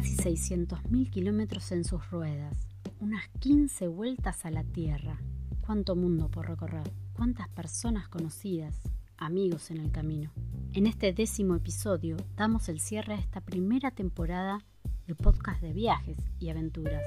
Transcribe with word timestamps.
casi 0.00 0.14
600.000 0.14 1.10
kilómetros 1.10 1.72
en 1.72 1.82
sus 1.82 2.08
ruedas, 2.12 2.68
unas 3.00 3.26
15 3.40 3.88
vueltas 3.88 4.44
a 4.44 4.50
la 4.52 4.62
Tierra. 4.62 5.18
Cuánto 5.66 5.96
mundo 5.96 6.30
por 6.30 6.48
recorrer, 6.48 6.88
cuántas 7.14 7.48
personas 7.48 8.08
conocidas, 8.08 8.76
amigos 9.16 9.72
en 9.72 9.78
el 9.78 9.90
camino. 9.90 10.30
En 10.72 10.86
este 10.86 11.12
décimo 11.12 11.56
episodio 11.56 12.16
damos 12.36 12.68
el 12.68 12.78
cierre 12.78 13.14
a 13.14 13.18
esta 13.18 13.40
primera 13.40 13.90
temporada 13.90 14.64
de 15.08 15.16
podcast 15.16 15.60
de 15.62 15.72
viajes 15.72 16.16
y 16.38 16.50
aventuras. 16.50 17.02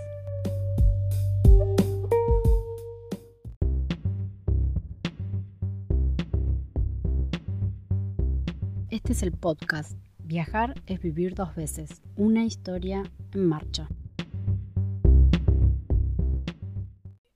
Este 8.89 9.13
es 9.13 9.23
el 9.23 9.31
podcast 9.31 9.95
Viajar 10.31 10.81
es 10.85 11.01
vivir 11.01 11.35
dos 11.35 11.53
veces, 11.55 12.01
una 12.15 12.45
historia 12.45 13.03
en 13.33 13.45
marcha. 13.45 13.89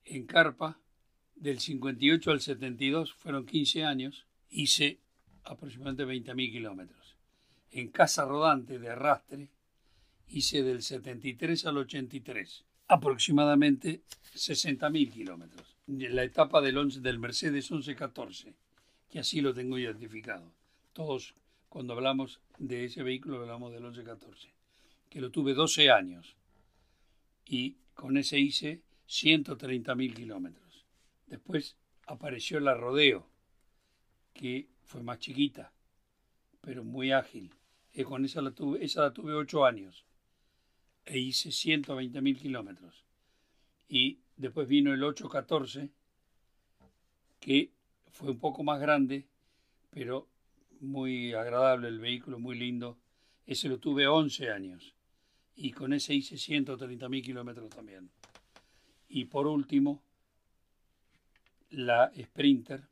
En 0.06 0.24
Carpa, 0.24 0.80
del 1.34 1.60
58 1.60 2.30
al 2.30 2.40
72, 2.40 3.12
fueron 3.12 3.44
15 3.44 3.84
años, 3.84 4.26
hice 4.48 5.02
aproximadamente 5.44 6.06
20.000 6.06 6.50
kilómetros. 6.50 7.18
En 7.70 7.88
Casa 7.88 8.24
Rodante 8.24 8.78
de 8.78 8.88
Arrastre, 8.88 9.50
hice 10.26 10.62
del 10.62 10.80
73 10.80 11.66
al 11.66 11.76
83, 11.76 12.64
aproximadamente 12.88 14.04
60.000 14.34 15.12
kilómetros. 15.12 15.76
La 15.86 16.22
etapa 16.22 16.62
del, 16.62 16.78
11, 16.78 17.00
del 17.00 17.18
Mercedes 17.18 17.70
1114, 17.70 18.54
que 19.10 19.18
así 19.18 19.42
lo 19.42 19.52
tengo 19.52 19.76
identificado. 19.76 20.50
Todos 20.94 21.34
cuando 21.68 21.94
hablamos 21.94 22.40
de 22.58 22.84
ese 22.84 23.02
vehículo 23.02 23.40
hablamos 23.40 23.72
del 23.72 23.82
1114, 23.82 24.52
que 25.10 25.20
lo 25.20 25.30
tuve 25.30 25.54
12 25.54 25.90
años 25.90 26.36
y 27.44 27.76
con 27.94 28.16
ese 28.16 28.38
hice 28.38 28.82
130.000 29.08 30.14
kilómetros. 30.14 30.84
Después 31.26 31.76
apareció 32.06 32.60
la 32.60 32.74
Rodeo, 32.74 33.28
que 34.32 34.68
fue 34.84 35.02
más 35.02 35.18
chiquita, 35.18 35.72
pero 36.60 36.84
muy 36.84 37.12
ágil. 37.12 37.52
Y 37.92 38.04
con 38.04 38.24
esa 38.24 38.42
la 38.42 38.50
tuve, 38.50 38.84
esa 38.84 39.02
la 39.02 39.12
tuve 39.12 39.32
8 39.32 39.64
años 39.64 40.04
e 41.04 41.18
hice 41.18 41.50
120.000 41.50 42.38
kilómetros. 42.38 43.04
Y 43.88 44.18
después 44.36 44.68
vino 44.68 44.92
el 44.92 45.02
814, 45.02 45.90
que 47.40 47.70
fue 48.10 48.30
un 48.30 48.38
poco 48.38 48.62
más 48.62 48.80
grande, 48.80 49.26
pero 49.90 50.28
muy 50.80 51.32
agradable 51.32 51.88
el 51.88 51.98
vehículo, 51.98 52.38
muy 52.38 52.58
lindo. 52.58 52.98
Ese 53.46 53.68
lo 53.68 53.78
tuve 53.78 54.06
11 54.06 54.50
años 54.50 54.94
y 55.54 55.72
con 55.72 55.92
ese 55.92 56.14
hice 56.14 56.36
130.000 56.36 57.22
kilómetros 57.22 57.70
también. 57.70 58.10
Y 59.08 59.26
por 59.26 59.46
último, 59.46 60.02
la 61.70 62.12
Sprinter 62.20 62.82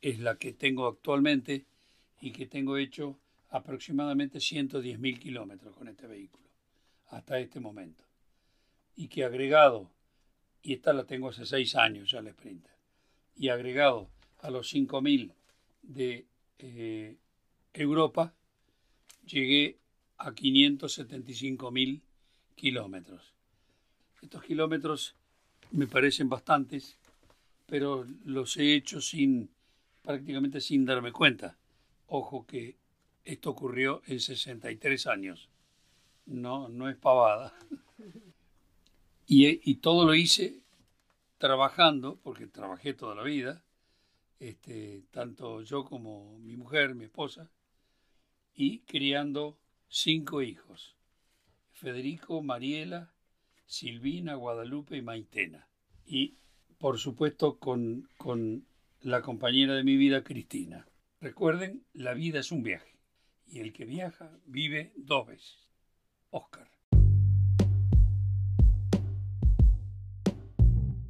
es 0.00 0.20
la 0.20 0.36
que 0.36 0.52
tengo 0.52 0.86
actualmente 0.86 1.66
y 2.20 2.32
que 2.32 2.46
tengo 2.46 2.76
hecho 2.76 3.18
aproximadamente 3.50 4.38
110.000 4.38 5.18
kilómetros 5.18 5.74
con 5.74 5.88
este 5.88 6.06
vehículo 6.06 6.48
hasta 7.08 7.38
este 7.38 7.60
momento. 7.60 8.04
Y 8.96 9.08
que 9.08 9.24
agregado, 9.24 9.90
y 10.62 10.74
esta 10.74 10.92
la 10.92 11.04
tengo 11.04 11.28
hace 11.28 11.46
6 11.46 11.74
años 11.76 12.10
ya 12.10 12.20
la 12.20 12.32
Sprinter, 12.32 12.72
y 13.36 13.48
agregado 13.48 14.10
a 14.40 14.50
los 14.50 14.72
5.000 14.72 15.32
de 15.82 16.26
eh, 16.58 17.16
Europa, 17.72 18.34
llegué 19.26 19.78
a 20.18 20.34
575 20.34 21.70
mil 21.70 22.02
kilómetros. 22.54 23.34
Estos 24.20 24.42
kilómetros 24.42 25.14
me 25.70 25.86
parecen 25.86 26.28
bastantes, 26.28 26.96
pero 27.66 28.04
los 28.24 28.56
he 28.56 28.74
hecho 28.74 29.00
sin 29.00 29.50
prácticamente 30.02 30.60
sin 30.60 30.84
darme 30.84 31.12
cuenta. 31.12 31.56
Ojo 32.06 32.46
que 32.46 32.76
esto 33.24 33.50
ocurrió 33.50 34.02
en 34.06 34.20
63 34.20 35.06
años. 35.06 35.48
No, 36.26 36.68
no 36.68 36.88
es 36.88 36.96
pavada. 36.96 37.54
Y 39.30 39.74
todo 39.74 40.06
lo 40.06 40.14
hice 40.14 40.62
trabajando, 41.36 42.18
porque 42.22 42.46
trabajé 42.46 42.94
toda 42.94 43.14
la 43.14 43.22
vida, 43.22 43.62
este, 44.38 45.04
tanto 45.10 45.62
yo 45.62 45.84
como 45.84 46.38
mi 46.38 46.56
mujer, 46.56 46.94
mi 46.94 47.04
esposa, 47.04 47.50
y 48.54 48.80
criando 48.80 49.58
cinco 49.88 50.42
hijos, 50.42 50.96
Federico, 51.72 52.42
Mariela, 52.42 53.12
Silvina, 53.66 54.34
Guadalupe 54.34 54.96
y 54.96 55.02
Maitena. 55.02 55.68
Y 56.04 56.38
por 56.78 56.98
supuesto 56.98 57.58
con, 57.58 58.08
con 58.16 58.66
la 59.00 59.22
compañera 59.22 59.74
de 59.74 59.84
mi 59.84 59.96
vida, 59.96 60.24
Cristina. 60.24 60.86
Recuerden, 61.20 61.84
la 61.92 62.14
vida 62.14 62.40
es 62.40 62.50
un 62.52 62.62
viaje 62.62 62.98
y 63.46 63.60
el 63.60 63.72
que 63.72 63.84
viaja 63.84 64.30
vive 64.46 64.92
dos 64.96 65.26
veces. 65.26 65.68
Oscar. 66.30 66.68